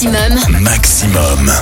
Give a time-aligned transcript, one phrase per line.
[0.00, 0.62] Maximum.
[0.62, 1.52] Maximum.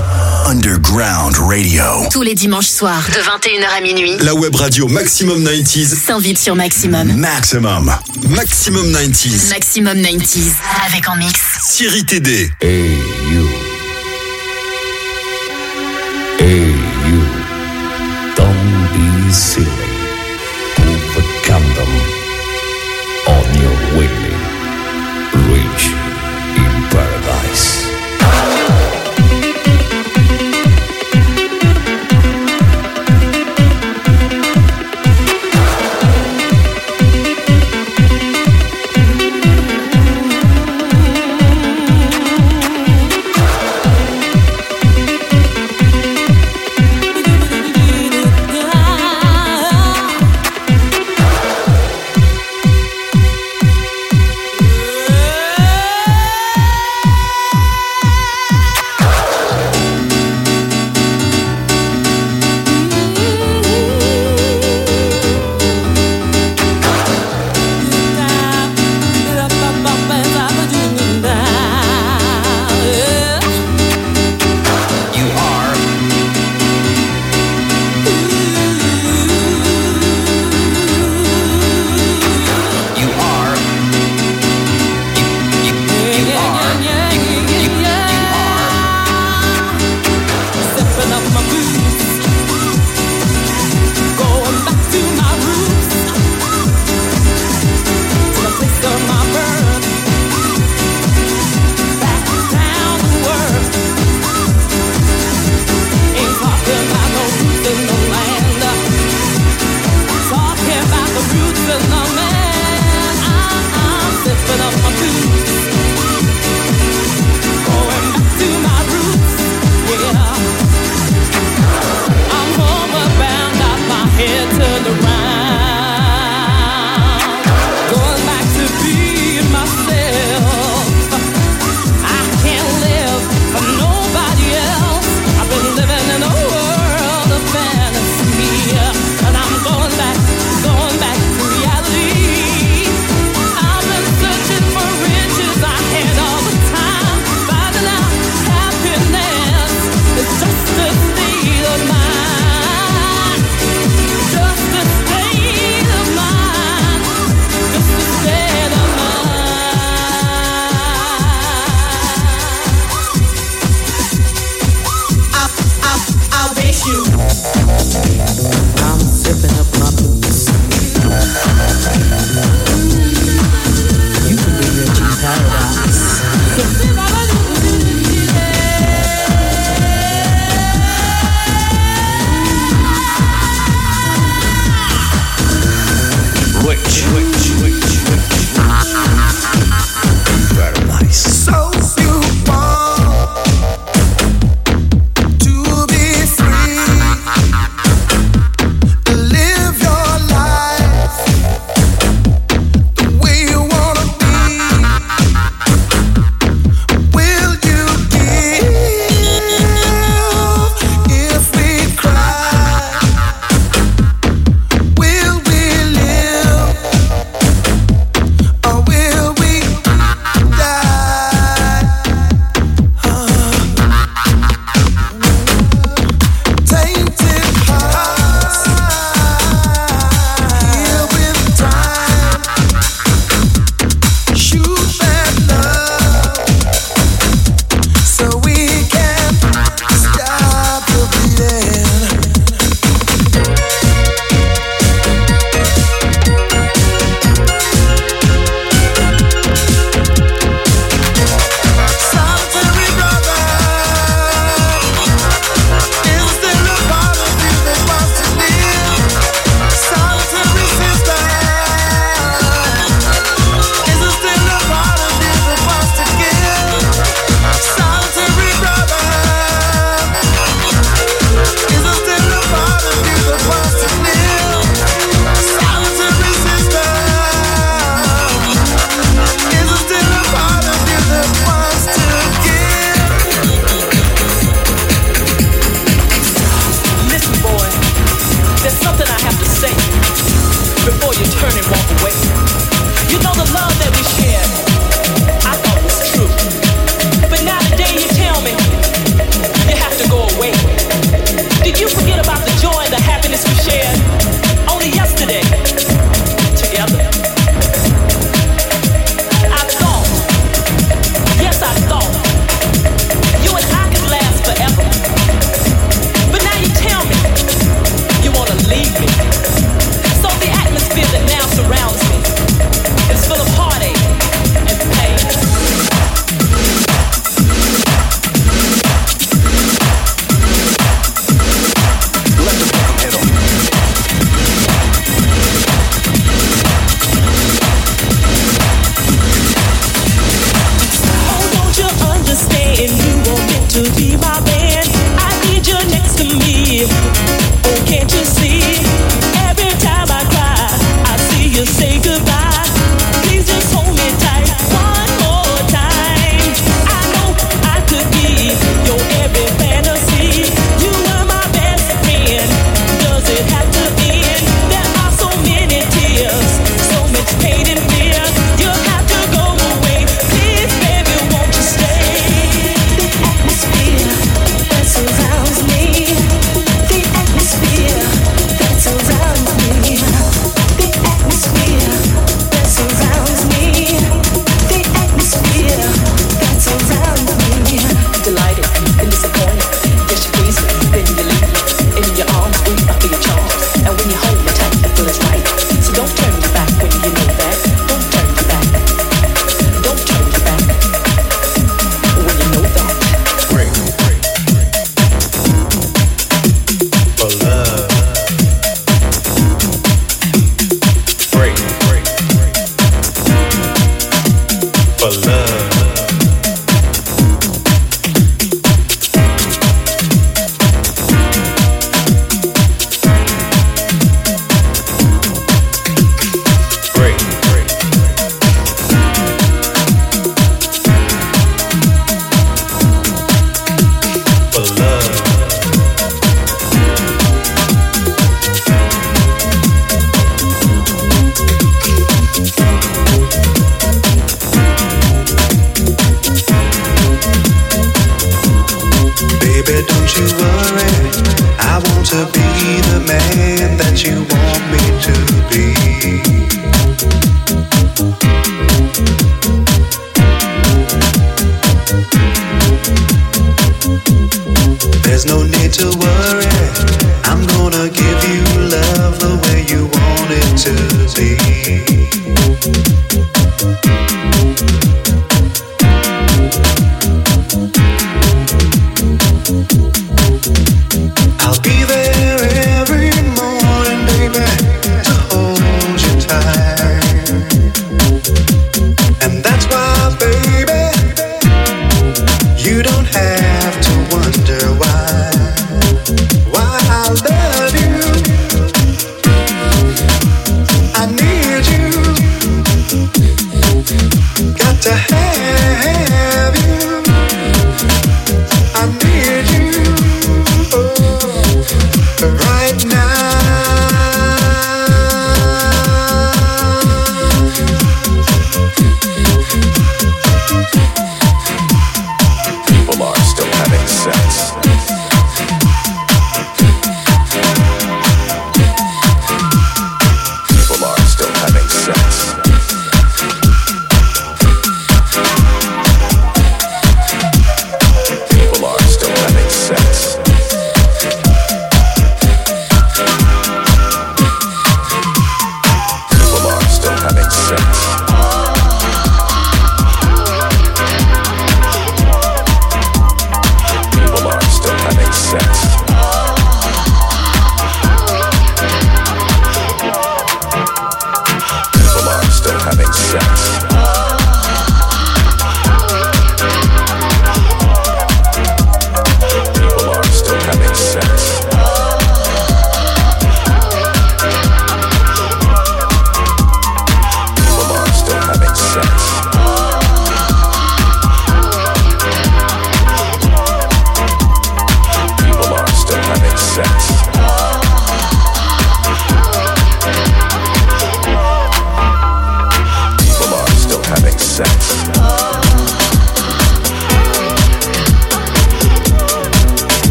[0.45, 1.83] Underground Radio.
[2.13, 4.13] Tous les dimanches soirs, de 21h à minuit.
[4.21, 7.15] La web radio Maximum 90s s'invite sur Maximum.
[7.15, 7.91] Maximum.
[8.29, 9.49] Maximum 90s.
[9.49, 10.53] Maximum 90s.
[10.87, 11.41] Avec en mix.
[11.77, 12.51] Thierry TD.
[12.61, 13.26] Hey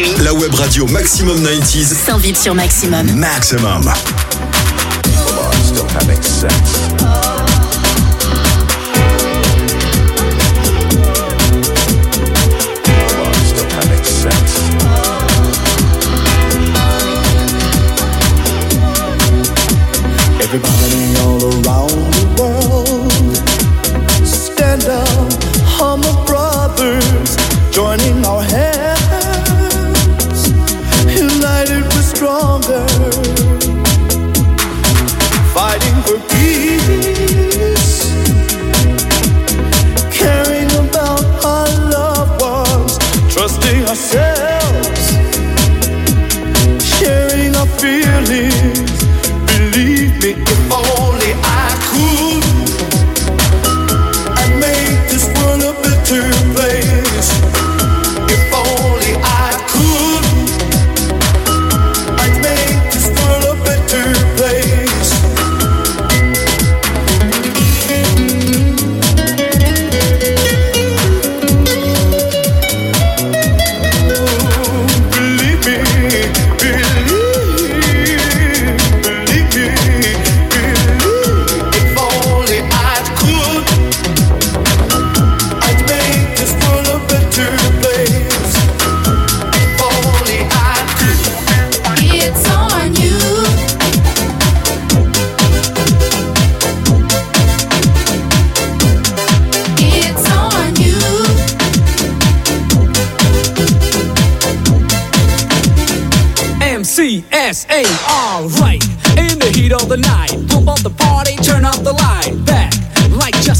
[0.00, 1.94] minuit, La web radio Maximum 90s.
[1.94, 3.10] s'invite sur Maximum.
[3.16, 3.82] Maximum.
[5.64, 6.87] still having sex.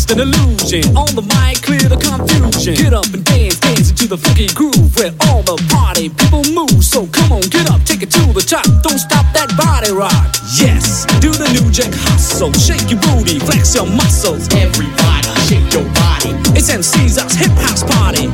[0.08, 0.96] Just an illusion.
[0.96, 2.74] On the mic, clear the confusion.
[2.74, 6.84] Get up and dance, dance into the funky groove where all the party people move.
[6.84, 8.64] So come on, get up, take it to the top.
[8.82, 10.12] Don't stop that body rock.
[10.56, 12.52] Yes, do the new jack hustle.
[12.52, 14.48] Shake your booty, flex your muscles.
[14.54, 16.32] Everybody, shake your body.
[16.56, 18.28] It's MC's us hip house party.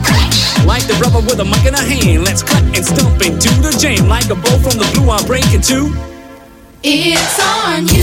[0.64, 2.24] Like the rubber with a mic in a hand.
[2.24, 4.08] Let's cut and stump into the jam.
[4.08, 5.92] Like a bow from the blue, I'm breaking two.
[6.82, 7.93] It's on you.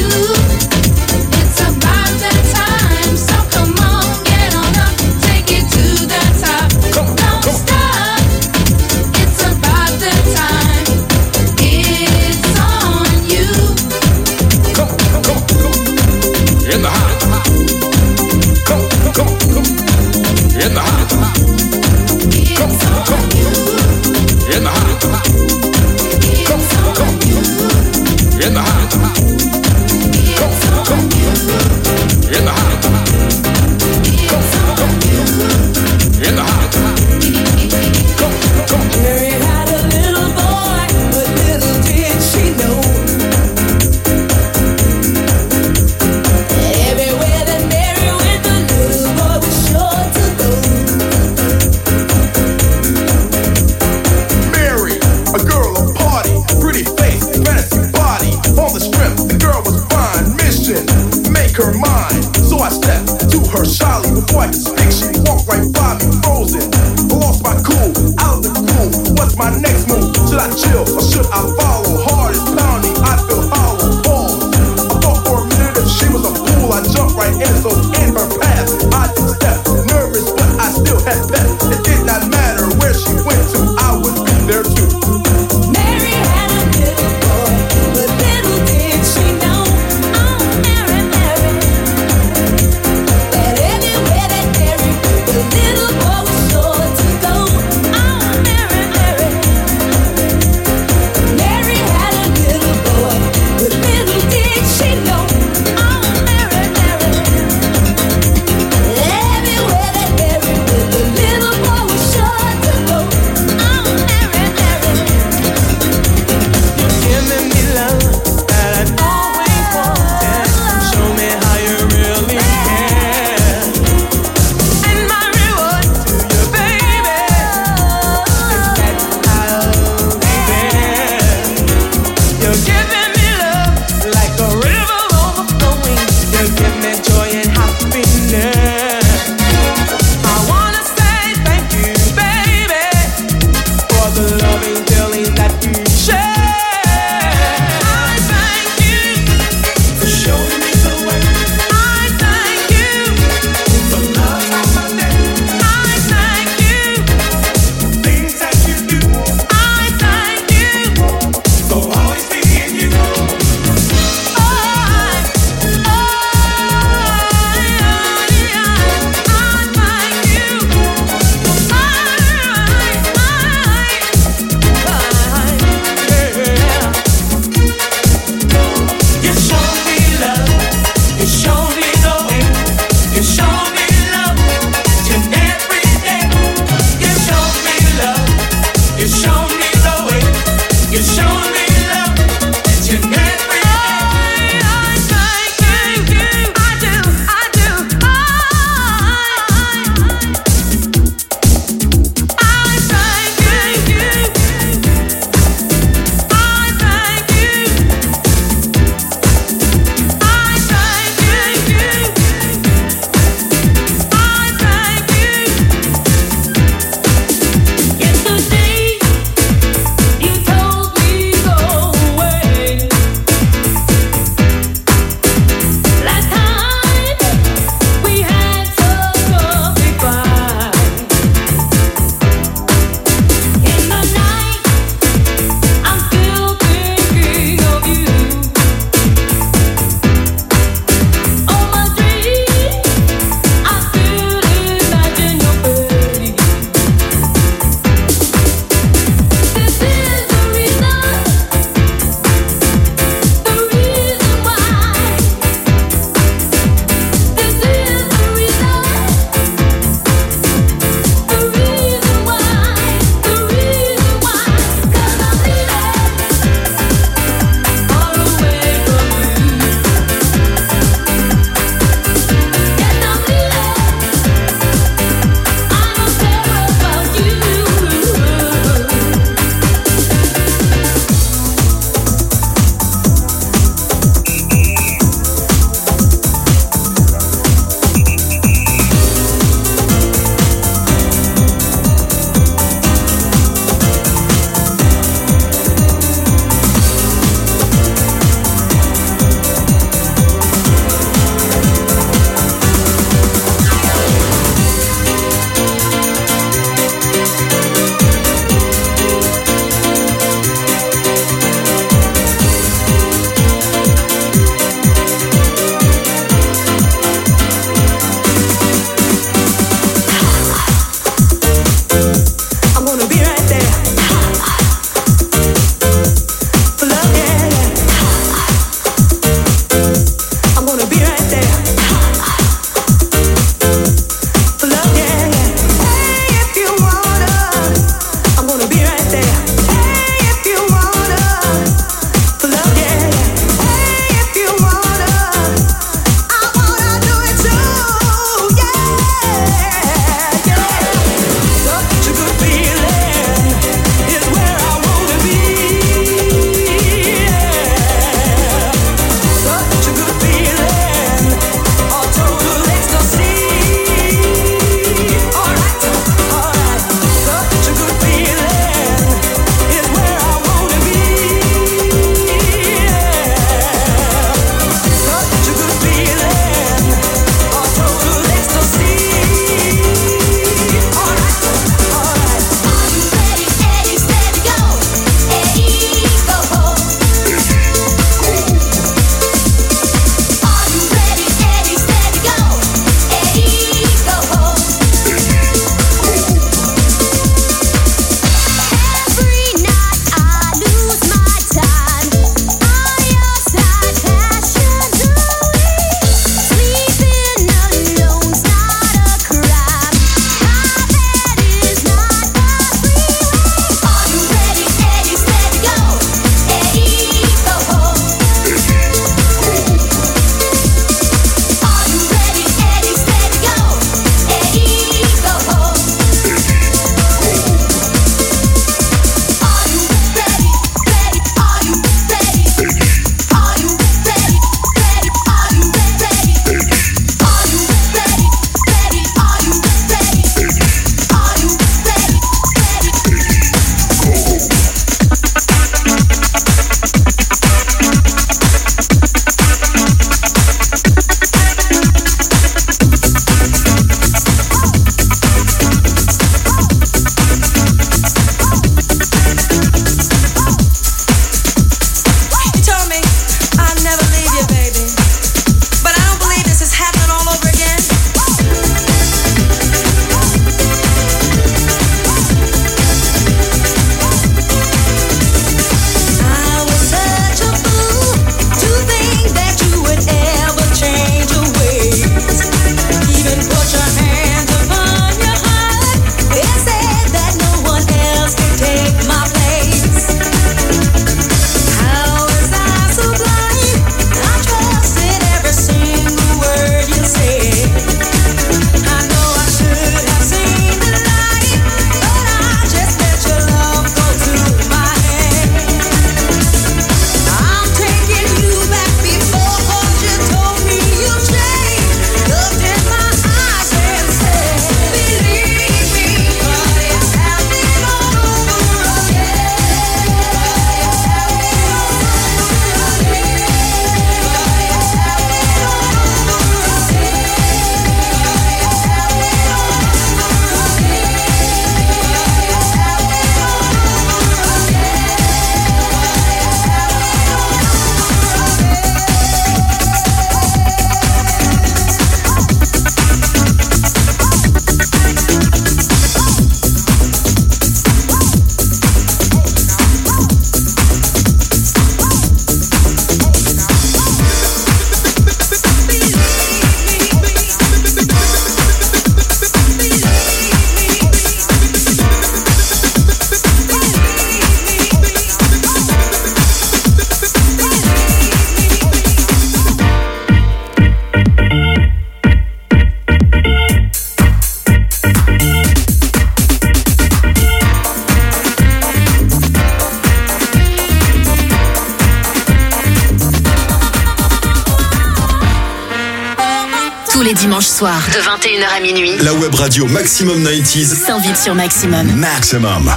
[589.21, 592.07] La web radio Maximum 90s s'invite sur Maximum.
[592.15, 592.91] Maximum.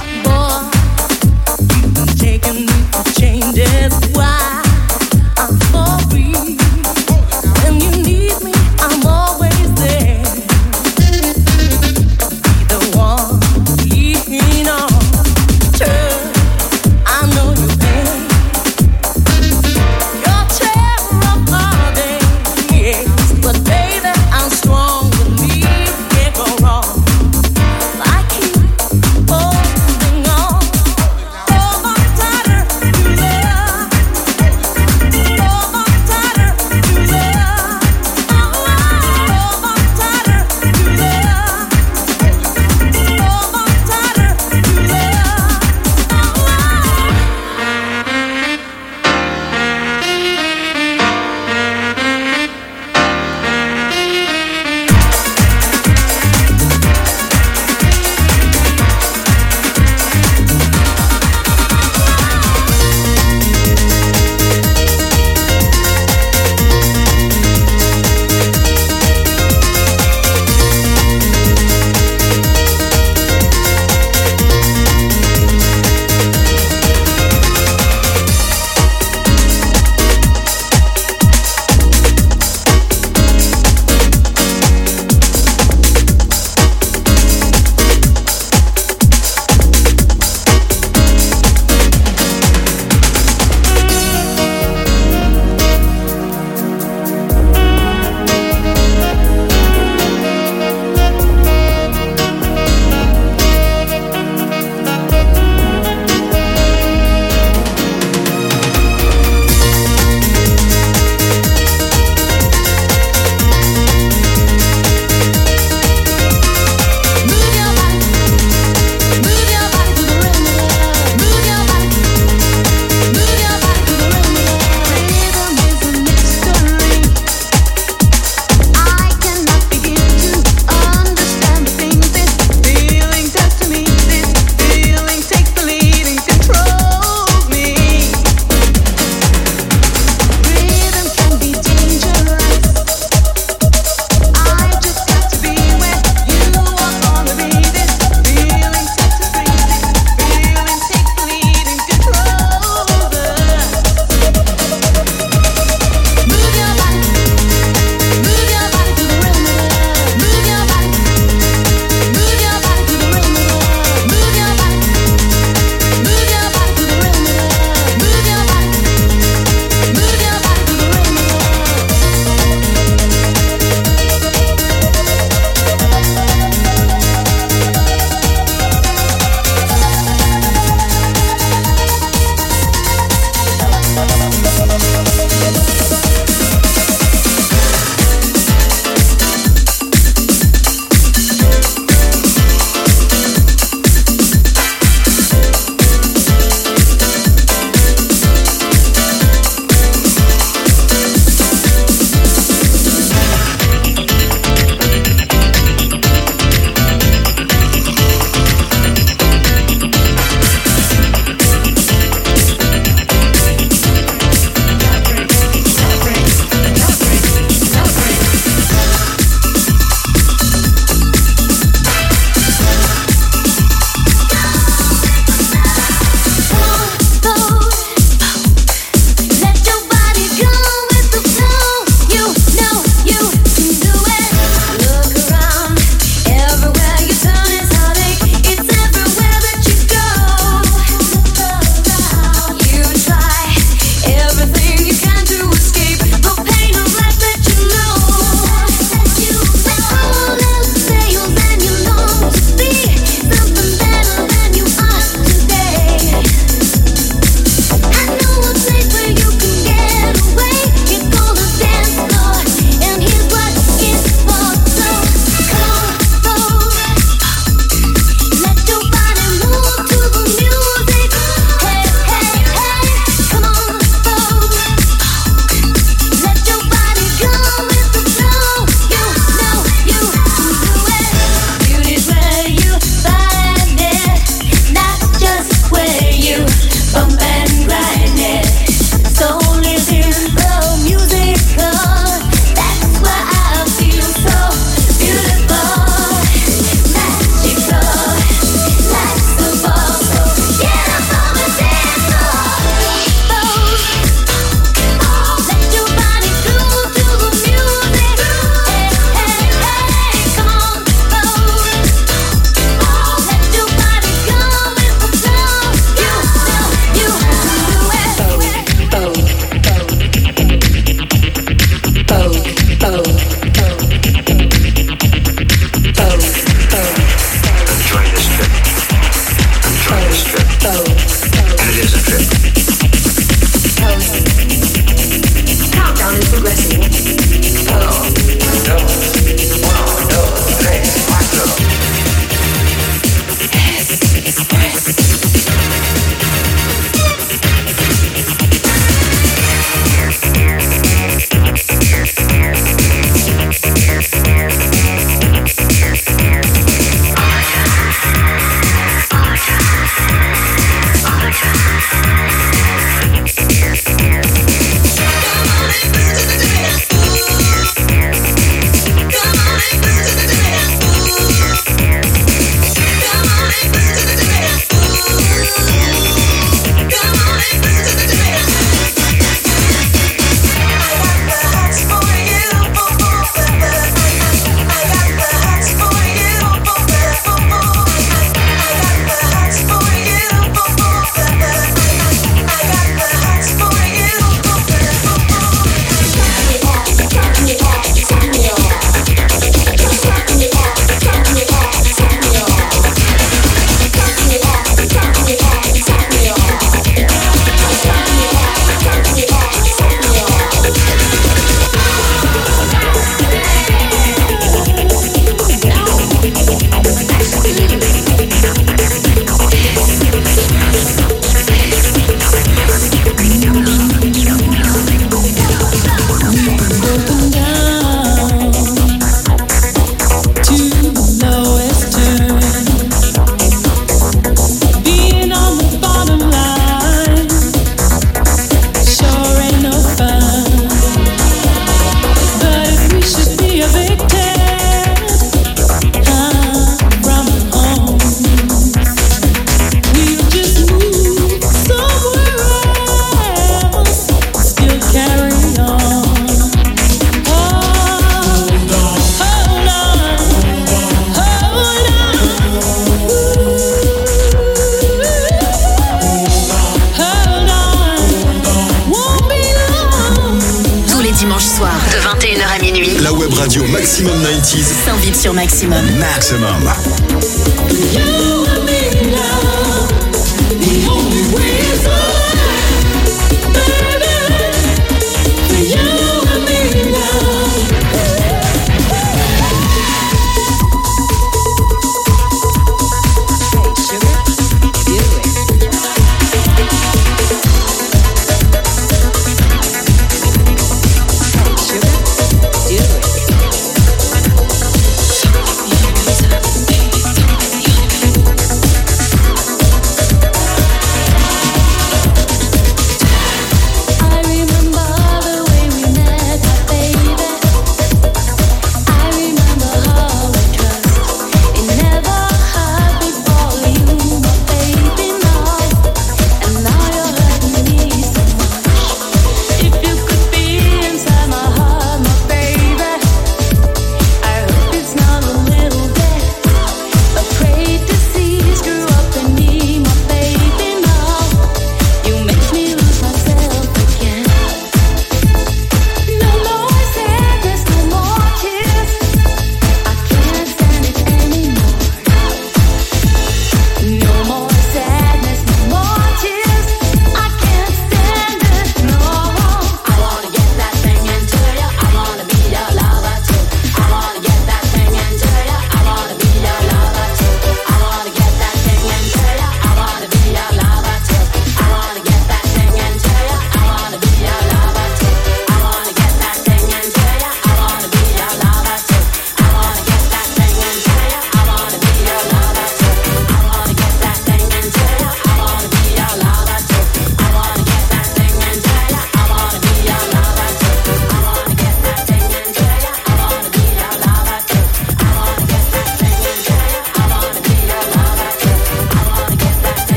[471.45, 472.97] soir de 21h à minuit.
[473.01, 475.85] La web radio Maximum 90s s'invite sur Maximum.
[475.99, 476.71] Maximum.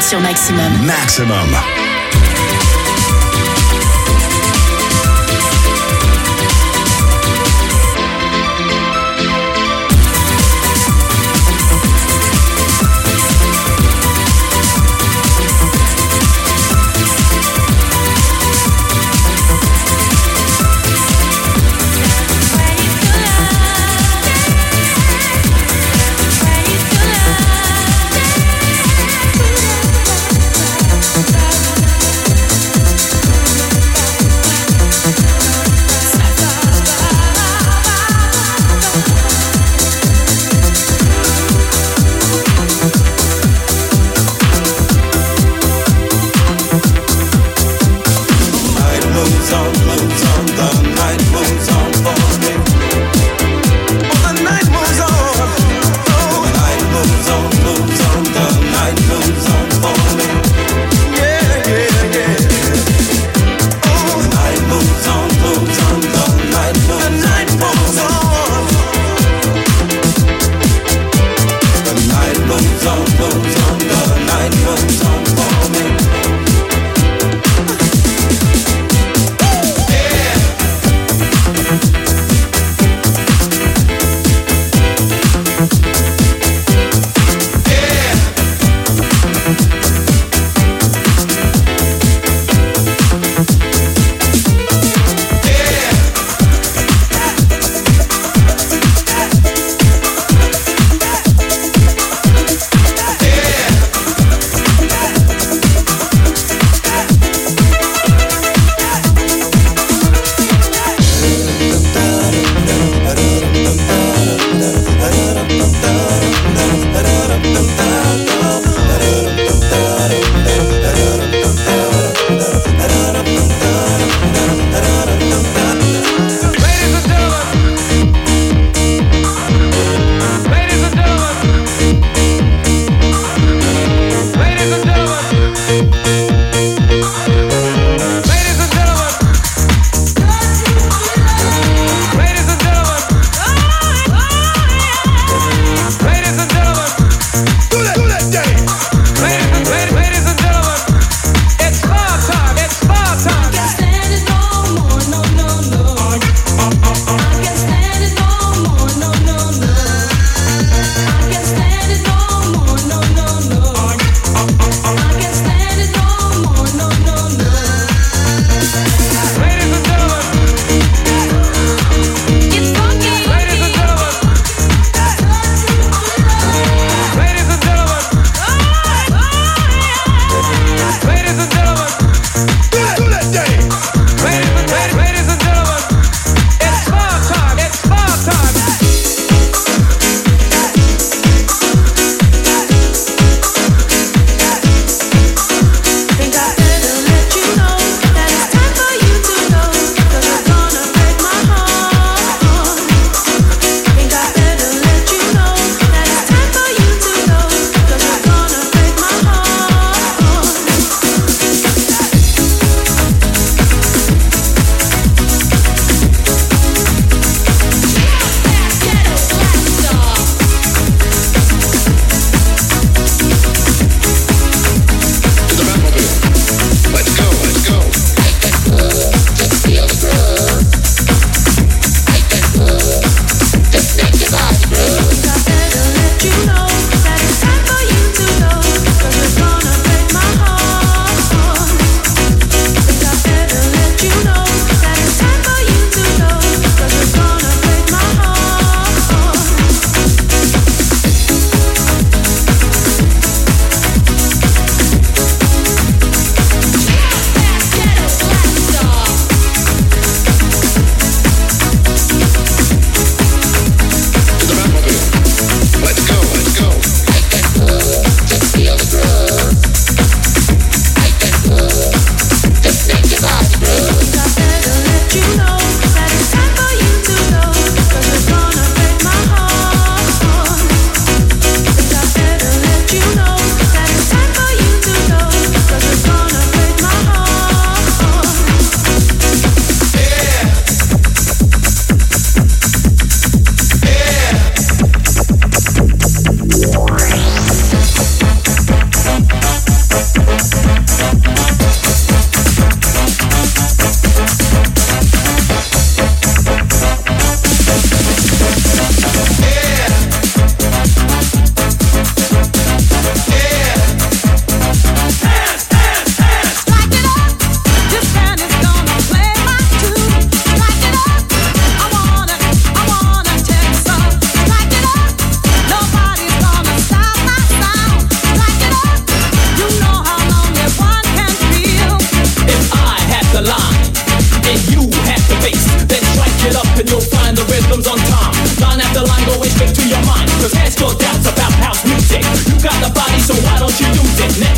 [0.00, 0.72] Sur Maximum.
[0.86, 1.89] Maximum.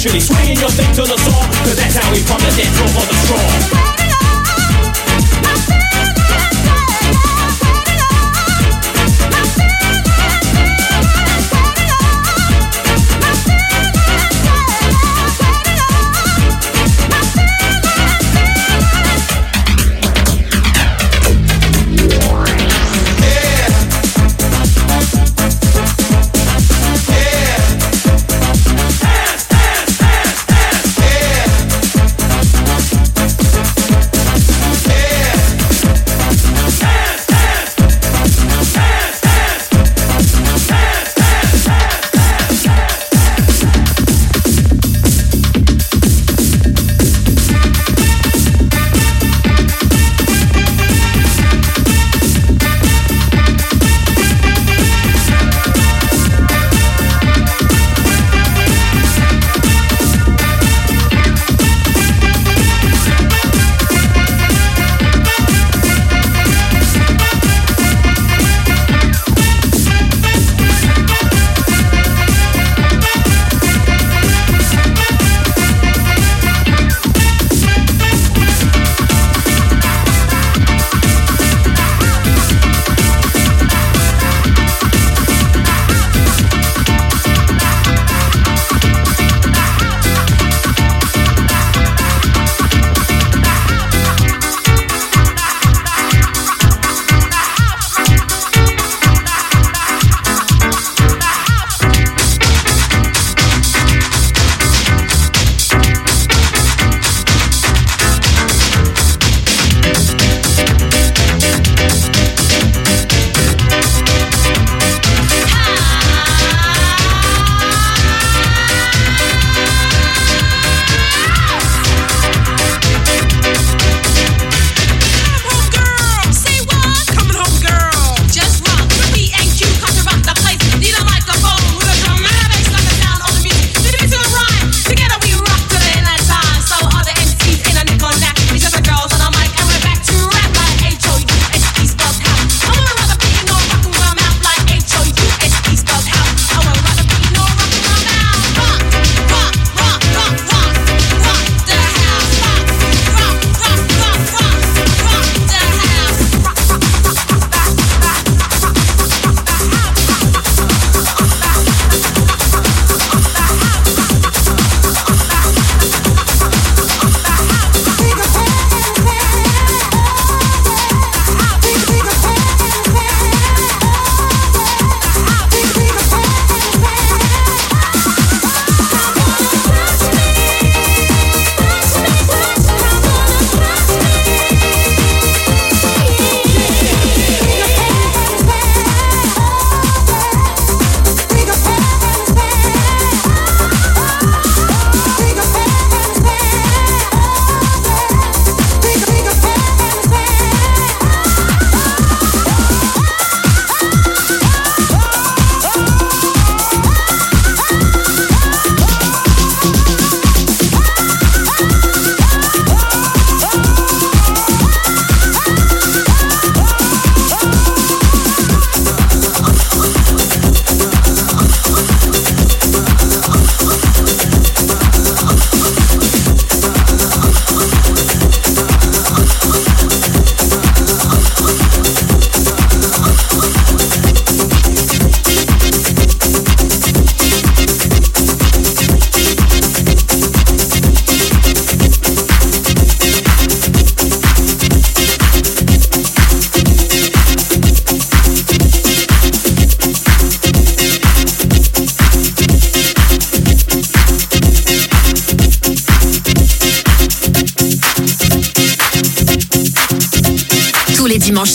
[0.03, 0.21] naturally.
[0.21, 1.22] Swinging your thing to the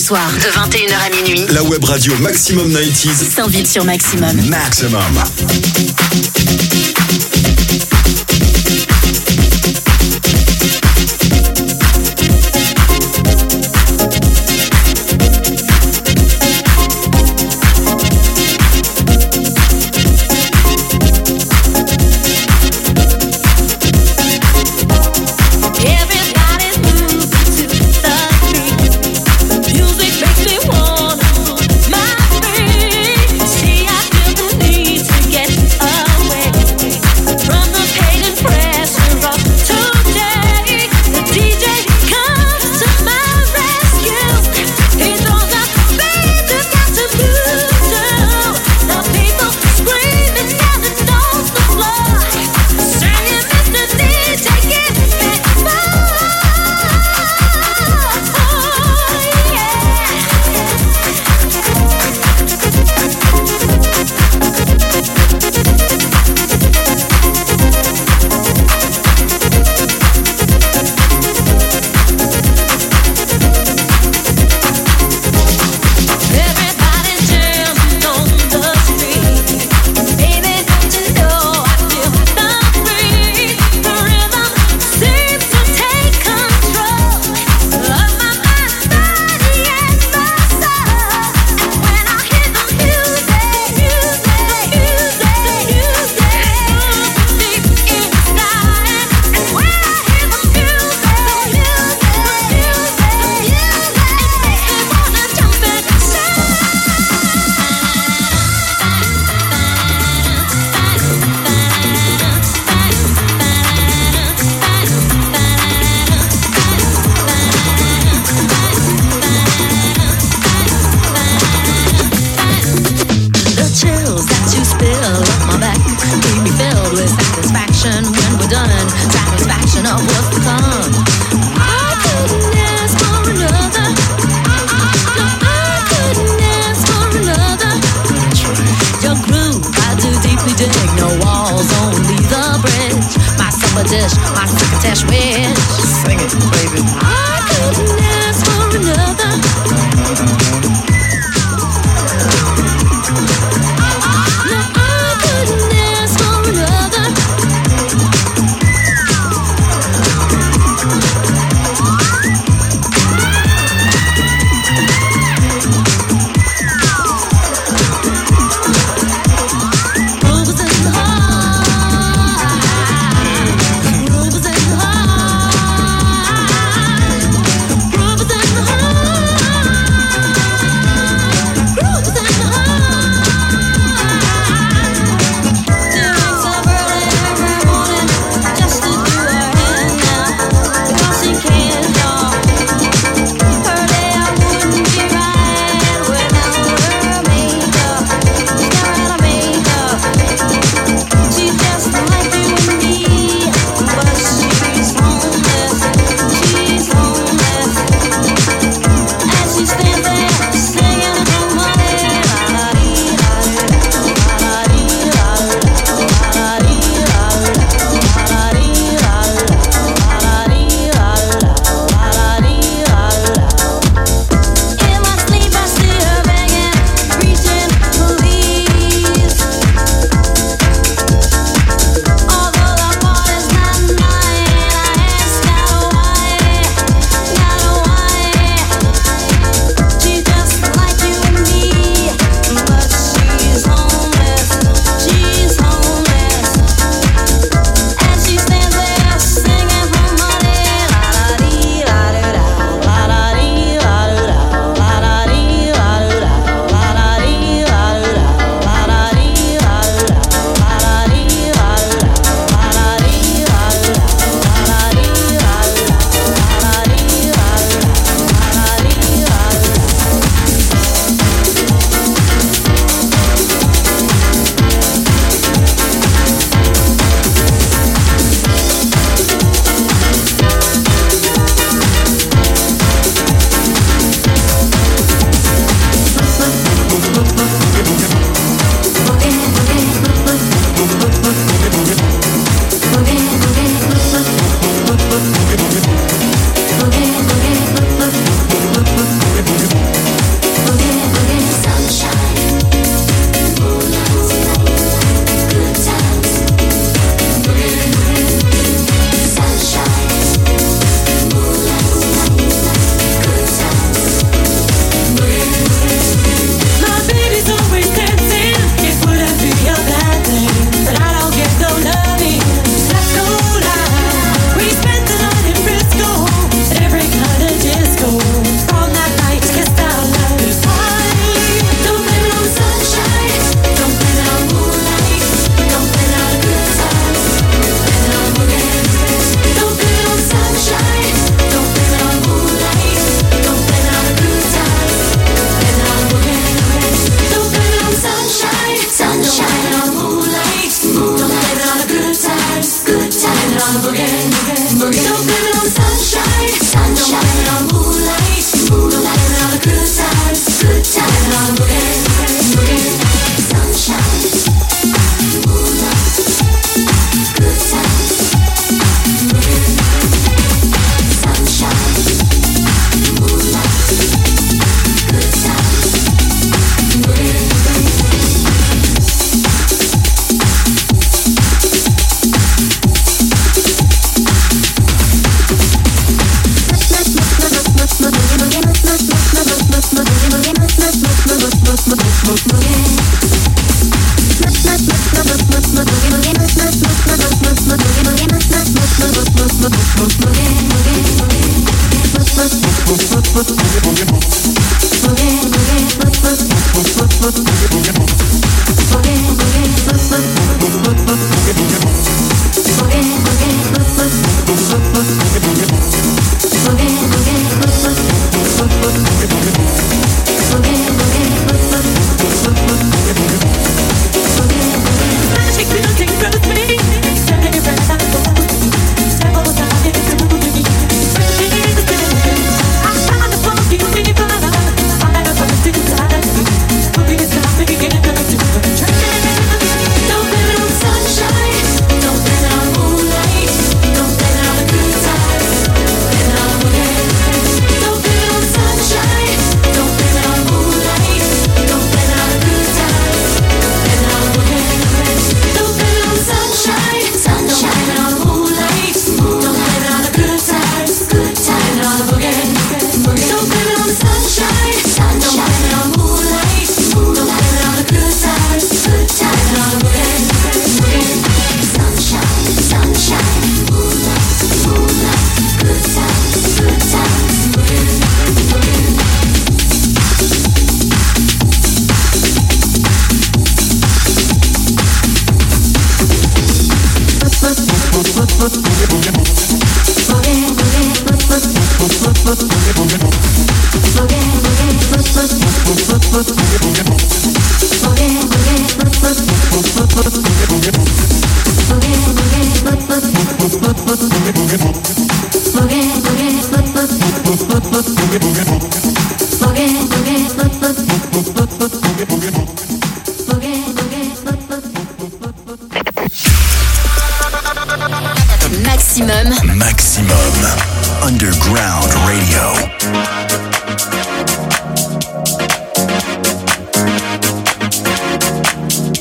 [0.09, 1.45] de 21h à minuit.
[1.49, 4.41] La web radio Maximum 90s s'invite sur Maximum.
[4.47, 5.01] Maximum.